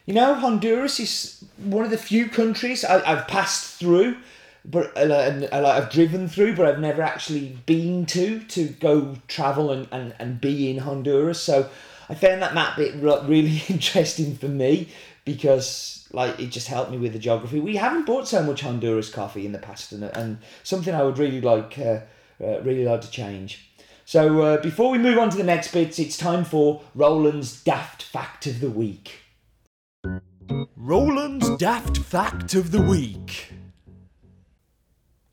You 0.07 0.15
know, 0.15 0.33
Honduras 0.33 0.99
is 0.99 1.45
one 1.57 1.85
of 1.85 1.91
the 1.91 1.97
few 1.97 2.27
countries 2.27 2.83
I, 2.83 3.07
have 3.07 3.27
passed 3.27 3.75
through 3.75 4.17
but 4.69 4.95
and 4.97 5.49
uh, 5.51 5.67
I've 5.67 5.89
driven 5.89 6.27
through, 6.27 6.55
but 6.55 6.67
I've 6.67 6.79
never 6.79 7.01
actually 7.01 7.57
been 7.65 8.05
to 8.07 8.39
to 8.39 8.67
go 8.67 9.17
travel 9.27 9.71
and, 9.71 9.87
and, 9.91 10.13
and 10.19 10.39
be 10.39 10.69
in 10.69 10.79
Honduras. 10.79 11.41
So 11.41 11.69
I 12.07 12.15
found 12.15 12.41
that 12.41 12.53
map 12.53 12.77
bit 12.77 12.95
re- 12.95 13.21
really 13.25 13.63
interesting 13.69 14.35
for 14.35 14.47
me 14.47 14.89
because 15.25 16.07
like 16.11 16.39
it 16.39 16.47
just 16.47 16.67
helped 16.67 16.91
me 16.91 16.97
with 16.97 17.13
the 17.13 17.19
geography. 17.19 17.59
We 17.59 17.77
haven't 17.77 18.05
bought 18.05 18.27
so 18.27 18.43
much 18.43 18.61
Honduras 18.61 19.09
coffee 19.09 19.45
in 19.45 19.53
the 19.53 19.59
past, 19.59 19.91
and, 19.91 20.03
and 20.03 20.37
something 20.63 20.93
I 20.93 21.03
would 21.03 21.17
really 21.17 21.41
like 21.41 21.77
uh, 21.79 22.01
uh, 22.41 22.61
really 22.61 22.85
like 22.85 23.01
to 23.01 23.11
change. 23.11 23.71
So 24.05 24.41
uh, 24.41 24.61
before 24.61 24.91
we 24.91 24.97
move 24.97 25.17
on 25.17 25.29
to 25.29 25.37
the 25.37 25.43
next 25.43 25.71
bits, 25.71 25.99
it's 25.99 26.17
time 26.17 26.43
for 26.43 26.81
Roland's 26.95 27.63
daft 27.63 28.03
fact 28.03 28.47
of 28.47 28.59
the 28.59 28.69
week. 28.69 29.19
Roland's 30.75 31.55
daft 31.57 31.97
fact 31.97 32.55
of 32.55 32.71
the 32.71 32.81
week. 32.81 33.51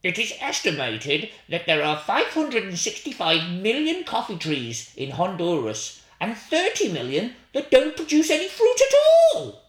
It 0.06 0.20
is 0.20 0.34
estimated 0.40 1.30
that 1.48 1.66
there 1.66 1.82
are 1.82 1.98
565 1.98 3.50
million 3.60 4.04
coffee 4.04 4.38
trees 4.38 4.94
in 4.96 5.10
Honduras 5.10 6.00
and 6.20 6.36
30 6.36 6.92
million 6.92 7.32
that 7.52 7.72
don't 7.72 7.96
produce 7.96 8.30
any 8.30 8.46
fruit 8.46 8.80
at 8.80 8.94
all. 9.34 9.62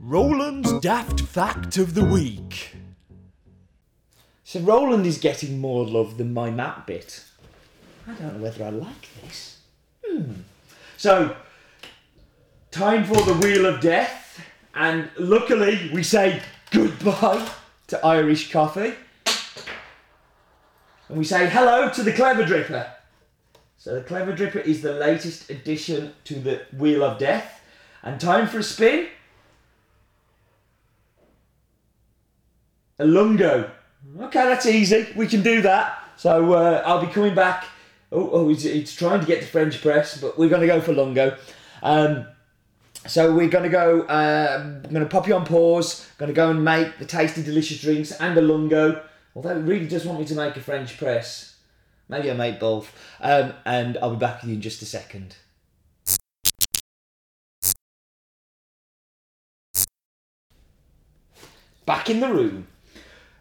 Roland's 0.00 0.72
daft 0.80 1.20
fact 1.20 1.76
of 1.76 1.94
the 1.94 2.04
week. 2.04 2.74
So 4.42 4.58
Roland 4.58 5.06
is 5.06 5.18
getting 5.18 5.60
more 5.60 5.86
love 5.86 6.18
than 6.18 6.34
my 6.34 6.50
map 6.50 6.88
bit. 6.88 7.22
I 8.08 8.14
don't 8.14 8.38
know 8.38 8.42
whether 8.42 8.64
I 8.64 8.70
like 8.70 9.08
this. 9.22 9.58
Hmm. 10.04 10.32
So, 10.96 11.36
time 12.72 13.04
for 13.04 13.22
the 13.22 13.34
Wheel 13.34 13.66
of 13.66 13.80
Death, 13.80 14.44
and 14.74 15.08
luckily 15.16 15.92
we 15.94 16.02
say 16.02 16.42
goodbye 16.72 17.48
to 17.90 18.04
Irish 18.04 18.50
coffee. 18.50 18.94
And 21.08 21.18
we 21.18 21.24
say 21.24 21.50
hello 21.50 21.90
to 21.90 22.02
the 22.02 22.12
Clever 22.12 22.44
Dripper. 22.44 22.88
So 23.78 23.94
the 23.96 24.02
Clever 24.02 24.32
Dripper 24.32 24.64
is 24.64 24.80
the 24.80 24.92
latest 24.92 25.50
addition 25.50 26.14
to 26.24 26.34
the 26.34 26.62
Wheel 26.76 27.02
of 27.02 27.18
Death. 27.18 27.60
And 28.02 28.20
time 28.20 28.46
for 28.46 28.60
a 28.60 28.62
spin. 28.62 29.08
A 32.98 33.04
lungo. 33.04 33.70
Okay, 34.20 34.44
that's 34.44 34.66
easy. 34.66 35.08
We 35.16 35.26
can 35.26 35.42
do 35.42 35.62
that. 35.62 36.04
So 36.16 36.52
uh, 36.52 36.82
I'll 36.86 37.04
be 37.04 37.12
coming 37.12 37.34
back. 37.34 37.64
Oh, 38.12 38.30
oh 38.30 38.50
it's, 38.50 38.64
it's 38.64 38.94
trying 38.94 39.20
to 39.20 39.26
get 39.26 39.40
to 39.40 39.46
French 39.46 39.80
press, 39.82 40.20
but 40.20 40.38
we're 40.38 40.48
going 40.48 40.60
to 40.60 40.66
go 40.66 40.80
for 40.80 40.92
lungo. 40.92 41.36
Um, 41.82 42.26
so 43.06 43.32
we're 43.34 43.48
going 43.48 43.64
to 43.64 43.70
go. 43.70 44.02
Uh, 44.02 44.60
I'm 44.60 44.82
going 44.82 45.02
to 45.02 45.08
pop 45.08 45.26
you 45.26 45.34
on 45.34 45.44
pause. 45.44 46.06
Going 46.18 46.28
to 46.28 46.34
go 46.34 46.50
and 46.50 46.64
make 46.64 46.98
the 46.98 47.06
tasty, 47.06 47.42
delicious 47.42 47.80
drinks 47.80 48.12
and 48.12 48.36
a 48.36 48.42
lungo. 48.42 49.02
Although 49.34 49.56
it 49.56 49.62
really 49.62 49.86
does 49.86 50.04
want 50.04 50.18
me 50.20 50.26
to 50.26 50.34
make 50.34 50.56
a 50.56 50.60
French 50.60 50.98
press. 50.98 51.56
Maybe 52.08 52.30
I 52.30 52.34
make 52.34 52.60
both. 52.60 52.92
Um, 53.20 53.54
and 53.64 53.96
I'll 54.02 54.10
be 54.10 54.16
back 54.16 54.42
with 54.42 54.50
you 54.50 54.56
in 54.56 54.60
just 54.60 54.82
a 54.82 54.86
second. 54.86 55.36
Back 61.86 62.10
in 62.10 62.20
the 62.20 62.28
room. 62.28 62.66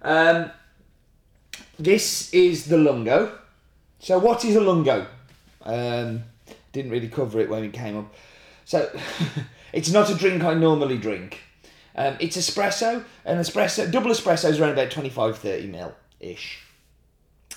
Um, 0.02 0.52
this 1.78 2.34
is 2.34 2.66
the 2.66 2.78
lungo. 2.78 3.38
So, 4.00 4.18
what 4.20 4.46
is 4.46 4.56
a 4.56 4.62
lungo? 4.62 5.06
Um, 5.64 6.24
didn't 6.72 6.92
really 6.92 7.10
cover 7.10 7.40
it 7.40 7.50
when 7.50 7.64
it 7.64 7.74
came 7.74 7.98
up. 7.98 8.14
So, 8.70 8.88
it's 9.74 9.90
not 9.90 10.12
a 10.12 10.14
drink 10.14 10.44
I 10.44 10.54
normally 10.54 11.00
drink. 11.00 11.40
Um, 11.96 12.18
it's 12.20 12.38
espresso. 12.38 13.04
An 13.26 13.40
espresso, 13.40 13.92
double 13.92 14.12
espresso 14.12 14.48
is 14.48 14.60
around 14.60 14.74
about 14.74 14.92
25 14.92 15.40
30 15.40 15.68
mil 15.70 15.96
ish. 16.20 16.60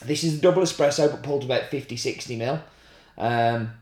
This 0.03 0.25
is 0.25 0.39
a 0.39 0.41
double 0.41 0.63
espresso, 0.63 1.11
but 1.11 1.23
pulled 1.23 1.45
about 1.45 1.65
50 1.65 1.99
60 1.99 2.37
mil. 2.37 2.63
Um, 3.19 3.73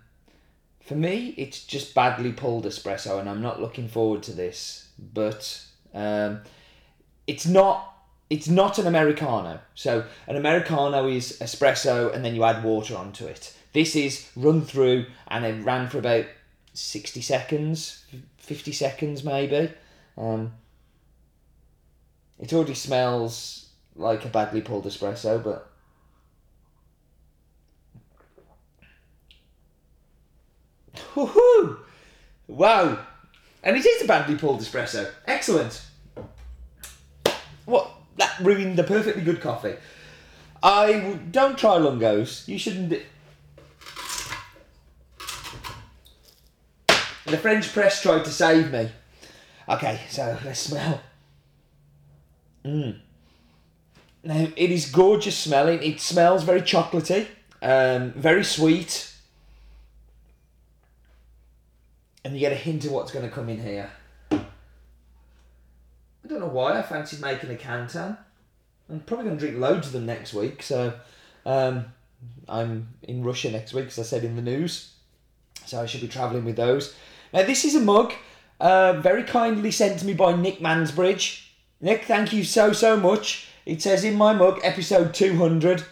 for 0.85 0.97
me, 0.97 1.33
it's 1.37 1.65
just 1.65 1.95
badly 1.95 2.33
pulled 2.33 2.65
espresso, 2.65 3.21
and 3.21 3.31
I'm 3.31 3.43
not 3.43 3.61
looking 3.61 3.87
forward 3.87 4.25
to 4.25 4.33
this. 4.33 4.89
But 4.99 5.65
um, 5.95 6.41
it's 7.29 7.47
not 7.47 7.95
it's 8.29 8.49
not 8.49 8.81
an 8.81 8.89
americano. 8.89 9.61
So 9.77 10.05
an 10.27 10.35
americano 10.35 11.07
is 11.07 11.39
espresso, 11.39 12.13
and 12.13 12.25
then 12.25 12.35
you 12.35 12.43
add 12.43 12.65
water 12.65 12.97
onto 12.97 13.27
it. 13.27 13.57
This 13.73 13.95
is 13.95 14.29
run 14.35 14.63
through, 14.63 15.07
and 15.29 15.45
it 15.45 15.65
ran 15.65 15.89
for 15.89 16.01
about 16.01 16.25
60 16.73 17.21
seconds, 17.21 18.05
50 18.39 18.73
seconds 18.73 19.25
maybe. 19.25 19.73
Um, 20.17 20.53
it 22.39 22.53
already 22.53 22.75
smells 22.75 23.69
like 23.97 24.25
a 24.25 24.29
badly 24.29 24.61
pulled 24.61 24.85
espresso, 24.85 25.43
but 25.43 25.71
Woohoo! 31.15 31.79
Wow! 32.47 32.99
And 33.63 33.77
it 33.77 33.85
is 33.85 34.03
a 34.03 34.07
badly 34.07 34.37
pulled 34.37 34.61
espresso. 34.61 35.11
Excellent. 35.27 35.83
What? 37.67 37.91
That 38.17 38.39
ruined 38.41 38.77
the 38.77 38.85
perfectly 38.85 39.23
good 39.23 39.41
coffee. 39.41 39.75
I 40.63 41.19
don't 41.31 41.59
try 41.59 41.77
lungos. 41.79 42.47
You 42.49 42.59
shouldn't. 42.59 43.03
The 47.31 47.39
French 47.39 47.73
press 47.73 48.03
tried 48.03 48.25
to 48.25 48.31
save 48.31 48.73
me. 48.73 48.91
Okay, 49.69 50.01
so 50.09 50.37
let's 50.45 50.61
smell. 50.61 51.01
Mmm. 52.65 52.99
Now 54.23 54.49
it 54.57 54.71
is 54.71 54.91
gorgeous 54.91 55.39
smelling. 55.39 55.83
It 55.83 56.01
smells 56.01 56.45
very 56.45 56.61
chocolatey, 56.61 57.29
um, 57.63 58.13
very 58.13 58.45
sweet 58.45 59.11
and 62.25 62.35
you 62.35 62.41
get 62.41 62.53
a 62.53 62.57
hint 62.57 62.85
of 62.85 62.93
what's 62.93 63.13
going 63.13 63.25
to 63.25 63.31
come 63.35 63.49
in 63.49 63.61
here. 63.61 63.91
I 64.31 64.39
don't 66.29 66.41
know 66.41 66.47
why 66.47 66.79
I 66.79 66.83
fancied 66.83 67.21
making 67.21 67.51
a 67.51 67.55
cantan. 67.55 68.19
I'm 68.89 69.01
probably 69.01 69.27
going 69.27 69.39
to 69.39 69.41
drink 69.41 69.59
loads 69.59 69.87
of 69.89 69.93
them 69.93 70.07
next 70.07 70.35
week. 70.35 70.63
So 70.63 70.93
um, 71.47 71.87
I'm 72.49 72.89
in 73.03 73.25
Russia 73.25 73.51
next 73.51 73.73
week, 73.73 73.87
as 73.87 73.99
I 73.99 74.03
said 74.03 74.25
in 74.25 74.37
the 74.37 74.43
news. 74.43 74.93
So 75.65 75.81
I 75.81 75.87
should 75.87 76.03
be 76.03 76.09
travelling 76.09 76.45
with 76.45 76.57
those. 76.57 76.95
Now 77.33 77.43
this 77.43 77.65
is 77.65 77.75
a 77.75 77.81
mug, 77.81 78.13
uh, 78.59 78.95
very 78.95 79.23
kindly 79.23 79.71
sent 79.71 80.01
to 80.01 80.07
me 80.07 80.15
by 80.15 80.35
Nick 80.35 80.59
Mansbridge. 80.59 81.47
Nick, 81.81 82.05
thank 82.05 82.33
you 82.33 82.45
so 82.45 82.73
so 82.73 82.97
much. 82.97 83.49
It 83.67 83.81
says 83.81 84.05
in 84.05 84.17
my 84.17 84.33
mug 84.33 84.61
episode 84.63 85.15
200, 85.15 85.85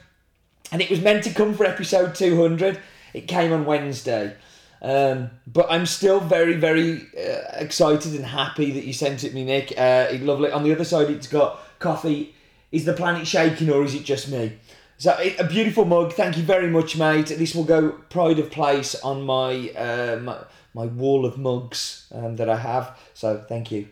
and 0.73 0.83
it 0.83 0.91
was 0.91 1.01
meant 1.01 1.25
to 1.25 1.33
come 1.33 1.55
for 1.55 1.65
episode 1.65 2.15
200. 2.15 2.81
It 3.15 3.29
came 3.29 3.53
on 3.53 3.65
Wednesday. 3.65 4.35
Um, 4.81 5.31
but 5.47 5.67
I'm 5.71 5.87
still 5.87 6.21
very, 6.21 6.55
very 6.55 7.03
uh, 7.17 7.43
excited 7.55 8.15
and 8.15 8.25
happy 8.25 8.71
that 8.73 8.85
you 8.85 8.93
sent 8.93 9.25
it 9.25 9.35
me, 9.35 9.45
Nick. 9.45 9.73
Uh, 9.77 10.09
lovely. 10.21 10.51
On 10.51 10.63
the 10.63 10.73
other 10.73 10.85
side, 10.85 11.11
it's 11.11 11.27
got 11.27 11.61
coffee. 11.79 12.35
Is 12.71 12.85
the 12.85 12.93
planet 12.93 13.27
shaking 13.27 13.71
or 13.71 13.83
is 13.83 13.95
it 13.95 14.05
just 14.05 14.29
me? 14.29 14.59
So 14.99 15.17
a 15.39 15.45
beautiful 15.45 15.85
mug. 15.85 16.13
Thank 16.13 16.37
you 16.37 16.43
very 16.43 16.69
much, 16.69 16.97
mate. 16.97 17.27
This 17.27 17.55
will 17.55 17.65
go 17.65 17.93
pride 18.11 18.41
of 18.41 18.51
place 18.51 18.97
on 18.97 19.23
my 19.23 19.71
uh, 19.71 20.19
my, 20.21 20.39
my 20.75 20.87
wall 20.87 21.25
of 21.25 21.39
mugs 21.39 22.07
um, 22.15 22.37
that 22.37 22.49
I 22.49 22.57
have. 22.57 22.99
So 23.15 23.45
thank 23.49 23.71
you. 23.71 23.89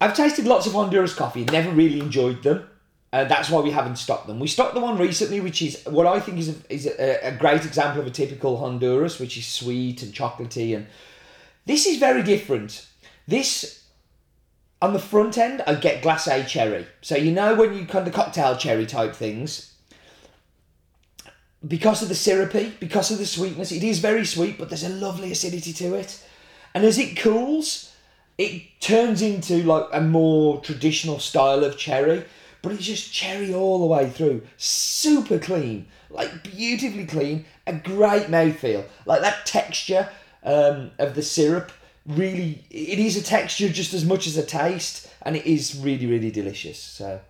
I've 0.00 0.14
tasted 0.14 0.46
lots 0.46 0.66
of 0.66 0.74
Honduras 0.74 1.14
coffee. 1.14 1.44
Never 1.44 1.70
really 1.70 1.98
enjoyed 1.98 2.42
them. 2.42 2.68
Uh, 3.12 3.24
that's 3.24 3.48
why 3.50 3.60
we 3.60 3.70
haven't 3.70 3.96
stocked 3.96 4.26
them. 4.26 4.38
We 4.38 4.46
stocked 4.46 4.74
the 4.74 4.80
one 4.80 4.98
recently, 4.98 5.40
which 5.40 5.62
is 5.62 5.82
what 5.86 6.06
I 6.06 6.20
think 6.20 6.38
is 6.38 6.50
a, 6.50 6.72
is 6.72 6.86
a, 6.86 7.28
a 7.28 7.32
great 7.32 7.64
example 7.64 8.02
of 8.02 8.06
a 8.06 8.10
typical 8.10 8.58
Honduras, 8.58 9.18
which 9.18 9.36
is 9.38 9.46
sweet 9.46 10.02
and 10.02 10.12
chocolatey. 10.12 10.76
And 10.76 10.86
this 11.64 11.86
is 11.86 11.98
very 11.98 12.22
different. 12.22 12.86
This 13.26 13.86
on 14.80 14.92
the 14.92 14.98
front 14.98 15.38
end, 15.38 15.62
I 15.66 15.74
get 15.74 16.02
glacé 16.02 16.46
cherry. 16.46 16.86
So 17.00 17.16
you 17.16 17.32
know 17.32 17.54
when 17.54 17.74
you 17.74 17.86
kind 17.86 18.06
of 18.06 18.12
cocktail 18.12 18.56
cherry 18.56 18.86
type 18.86 19.14
things, 19.14 19.74
because 21.66 22.02
of 22.02 22.08
the 22.08 22.14
syrupy, 22.14 22.72
because 22.78 23.10
of 23.10 23.18
the 23.18 23.26
sweetness, 23.26 23.72
it 23.72 23.82
is 23.82 23.98
very 23.98 24.24
sweet, 24.24 24.58
but 24.58 24.68
there's 24.68 24.84
a 24.84 24.88
lovely 24.88 25.32
acidity 25.32 25.72
to 25.72 25.94
it. 25.94 26.24
And 26.74 26.84
as 26.84 26.98
it 26.98 27.16
cools, 27.16 27.92
it 28.36 28.62
turns 28.80 29.22
into 29.22 29.62
like 29.64 29.86
a 29.92 30.00
more 30.00 30.60
traditional 30.60 31.18
style 31.18 31.64
of 31.64 31.76
cherry 31.76 32.24
but 32.62 32.72
it's 32.72 32.84
just 32.84 33.12
cherry 33.12 33.54
all 33.54 33.78
the 33.78 33.86
way 33.86 34.10
through. 34.10 34.42
Super 34.56 35.38
clean, 35.38 35.86
like 36.10 36.42
beautifully 36.42 37.06
clean, 37.06 37.44
a 37.66 37.72
great 37.72 38.26
mouthfeel. 38.26 38.84
Like 39.06 39.20
that 39.22 39.46
texture 39.46 40.08
um, 40.42 40.90
of 40.98 41.14
the 41.14 41.22
syrup, 41.22 41.70
really, 42.06 42.64
it 42.70 42.98
is 42.98 43.16
a 43.16 43.22
texture 43.22 43.68
just 43.68 43.94
as 43.94 44.04
much 44.04 44.26
as 44.26 44.36
a 44.36 44.44
taste, 44.44 45.08
and 45.22 45.36
it 45.36 45.46
is 45.46 45.76
really, 45.76 46.06
really 46.06 46.30
delicious. 46.30 46.78
So, 46.80 47.20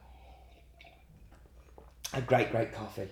a 2.14 2.22
great, 2.22 2.50
great 2.50 2.72
coffee. 2.72 3.08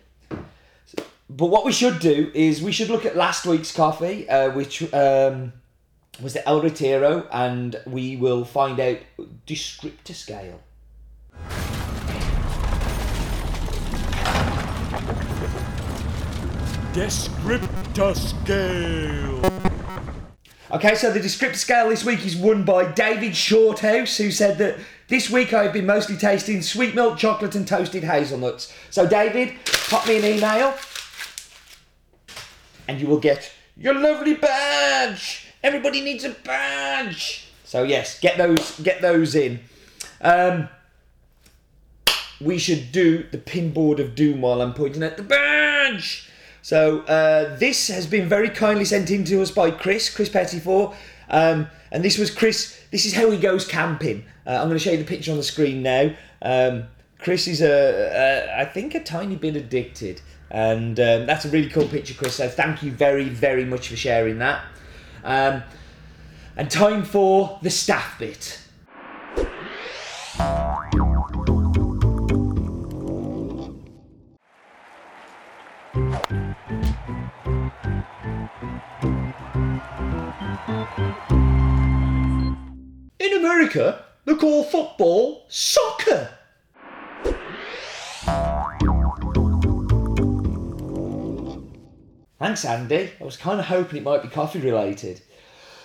But 1.28 1.46
what 1.46 1.64
we 1.64 1.72
should 1.72 1.98
do 1.98 2.30
is 2.34 2.62
we 2.62 2.70
should 2.72 2.88
look 2.88 3.04
at 3.04 3.16
last 3.16 3.46
week's 3.46 3.74
coffee, 3.74 4.28
uh, 4.28 4.50
which 4.50 4.92
um, 4.94 5.52
was 6.22 6.34
the 6.34 6.46
El 6.48 6.62
Retiro, 6.62 7.26
and 7.32 7.80
we 7.86 8.16
will 8.16 8.44
find 8.44 8.78
out 8.78 8.98
descriptor 9.46 10.14
scale. 10.14 10.60
Descriptor 16.92 18.16
scale. 18.16 19.42
Okay, 20.70 20.94
so 20.94 21.12
the 21.12 21.20
descriptor 21.20 21.56
scale 21.56 21.88
this 21.88 22.04
week 22.04 22.24
is 22.24 22.36
won 22.36 22.64
by 22.64 22.90
David 22.92 23.36
Shorthouse, 23.36 24.16
who 24.16 24.30
said 24.30 24.58
that 24.58 24.78
this 25.08 25.28
week 25.28 25.52
I've 25.52 25.72
been 25.72 25.86
mostly 25.86 26.16
tasting 26.16 26.62
sweet 26.62 26.94
milk 26.94 27.18
chocolate 27.18 27.56
and 27.56 27.66
toasted 27.66 28.04
hazelnuts. 28.04 28.72
So, 28.90 29.06
David, 29.08 29.54
pop 29.88 30.06
me 30.06 30.18
an 30.18 30.24
email 30.24 30.74
and 32.88 33.00
you 33.00 33.06
will 33.06 33.20
get 33.20 33.52
your 33.76 33.94
lovely 33.94 34.34
badge. 34.34 35.46
Everybody 35.62 36.00
needs 36.00 36.24
a 36.24 36.30
badge. 36.30 37.48
So, 37.64 37.82
yes, 37.82 38.20
get 38.20 38.38
those, 38.38 38.78
get 38.80 39.02
those 39.02 39.34
in. 39.34 39.60
Um, 40.20 40.68
we 42.40 42.58
should 42.58 42.92
do 42.92 43.24
the 43.30 43.38
pinboard 43.38 43.98
of 43.98 44.14
doom 44.14 44.40
while 44.40 44.60
I'm 44.60 44.74
pointing 44.74 45.02
at 45.02 45.16
the 45.16 45.22
badge. 45.22 46.30
So 46.62 47.00
uh, 47.02 47.56
this 47.58 47.88
has 47.88 48.06
been 48.06 48.28
very 48.28 48.50
kindly 48.50 48.84
sent 48.84 49.10
in 49.10 49.24
to 49.26 49.40
us 49.40 49.50
by 49.50 49.70
Chris, 49.70 50.12
Chris 50.12 50.28
Pettifor. 50.28 50.94
Um, 51.30 51.68
and 51.92 52.04
this 52.04 52.18
was 52.18 52.30
Chris, 52.30 52.80
this 52.90 53.06
is 53.06 53.14
how 53.14 53.30
he 53.30 53.38
goes 53.38 53.66
camping. 53.66 54.24
Uh, 54.46 54.50
I'm 54.50 54.68
going 54.68 54.72
to 54.72 54.78
show 54.78 54.90
you 54.90 54.98
the 54.98 55.04
picture 55.04 55.30
on 55.30 55.36
the 55.36 55.44
screen 55.44 55.82
now. 55.82 56.10
Um, 56.42 56.84
Chris 57.18 57.46
is, 57.48 57.62
a, 57.62 57.68
a, 57.70 58.62
I 58.62 58.64
think, 58.64 58.94
a 58.94 59.02
tiny 59.02 59.36
bit 59.36 59.56
addicted. 59.56 60.20
And 60.50 60.98
um, 61.00 61.26
that's 61.26 61.44
a 61.44 61.48
really 61.48 61.68
cool 61.68 61.88
picture, 61.88 62.14
Chris. 62.14 62.36
So 62.36 62.48
thank 62.48 62.82
you 62.82 62.92
very, 62.92 63.28
very 63.28 63.64
much 63.64 63.88
for 63.88 63.96
sharing 63.96 64.38
that. 64.38 64.64
Um, 65.24 65.62
and 66.56 66.70
time 66.70 67.04
for 67.04 67.58
the 67.62 67.70
staff 67.70 68.18
bit. 68.18 68.60
In 83.18 83.36
America, 83.36 84.04
they 84.24 84.34
call 84.34 84.64
football 84.64 85.46
soccer. 85.48 86.35
Thanks, 92.38 92.66
Andy. 92.66 93.10
I 93.18 93.24
was 93.24 93.38
kind 93.38 93.58
of 93.58 93.66
hoping 93.66 93.96
it 93.96 94.02
might 94.02 94.22
be 94.22 94.28
coffee 94.28 94.60
related. 94.60 95.22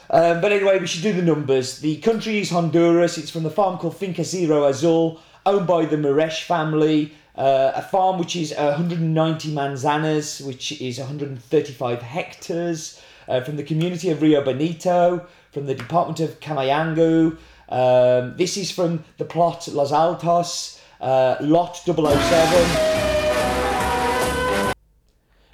Um, 0.10 0.42
but 0.42 0.52
anyway, 0.52 0.80
we 0.80 0.88
should 0.88 1.02
do 1.02 1.14
the 1.14 1.22
numbers. 1.22 1.80
The 1.80 1.96
country 1.98 2.40
is 2.40 2.50
Honduras. 2.50 3.18
It's 3.18 3.30
from 3.30 3.44
the 3.44 3.50
farm 3.50 3.78
called 3.78 3.96
Finca 3.96 4.26
Cerro 4.26 4.66
Azul, 4.66 5.22
owned 5.46 5.66
by 5.66 5.86
the 5.86 5.96
Mierisch 5.96 6.44
family. 6.44 7.14
Uh, 7.38 7.72
a 7.74 7.82
farm 7.82 8.20
which 8.20 8.36
is 8.36 8.54
190 8.54 9.54
manzanas, 9.54 10.46
which 10.46 10.82
is 10.82 11.00
135 11.00 12.02
hectares, 12.02 13.02
uh, 13.30 13.40
from 13.40 13.56
the 13.56 13.64
community 13.64 14.10
of 14.10 14.22
Rio 14.22 14.44
Bonito, 14.44 15.26
from 15.54 15.66
the 15.68 15.76
department 15.76 16.20
of 16.20 16.42
Comayagua. 16.42 17.38
Um, 17.70 18.36
this 18.36 18.58
is 18.58 18.70
from 18.70 19.06
the 19.18 19.24
plot 19.24 19.70
Los 19.70 19.94
Altos, 19.94 20.82
uh, 21.00 21.38
lot 21.40 21.78
007. 21.78 23.11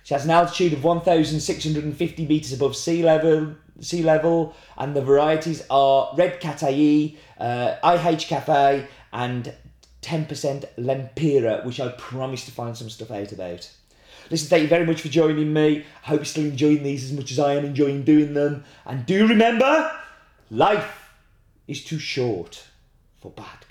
She 0.07 0.13
has 0.13 0.23
an 0.23 0.31
altitude 0.31 0.71
of 0.71 0.85
1,650 0.85 2.27
meters 2.27 2.53
above 2.53 2.77
sea 2.77 3.03
level. 3.03 3.55
Sea 3.81 4.03
level, 4.03 4.55
and 4.77 4.95
the 4.95 5.01
varieties 5.01 5.65
are 5.69 6.13
Red 6.15 6.39
Catuai, 6.39 7.17
uh, 7.37 7.75
IH 7.83 8.27
Cafe, 8.29 8.87
and 9.11 9.53
10% 10.01 10.63
Lempira, 10.77 11.65
which 11.65 11.81
I 11.81 11.89
promise 11.89 12.45
to 12.45 12.51
find 12.51 12.77
some 12.77 12.89
stuff 12.89 13.11
out 13.11 13.33
about. 13.33 13.69
Listen, 14.31 14.47
thank 14.47 14.61
you 14.61 14.69
very 14.69 14.85
much 14.85 15.01
for 15.01 15.09
joining 15.09 15.51
me. 15.51 15.85
I 16.05 16.07
hope 16.07 16.19
you're 16.19 16.25
still 16.25 16.45
enjoying 16.45 16.83
these 16.83 17.03
as 17.03 17.11
much 17.11 17.29
as 17.29 17.37
I 17.37 17.55
am 17.55 17.65
enjoying 17.65 18.03
doing 18.03 18.33
them. 18.33 18.63
And 18.85 19.05
do 19.05 19.27
remember, 19.27 19.91
life 20.49 21.11
is 21.67 21.83
too 21.83 21.99
short 21.99 22.63
for 23.19 23.29
bad 23.31 23.66